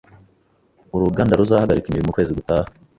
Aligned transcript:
Uruganda 0.95 1.39
ruzahagarika 1.39 1.87
imirimo 1.87 2.09
ukwezi 2.11 2.31
gutaha 2.39 2.67